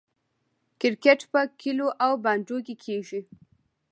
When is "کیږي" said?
2.83-3.21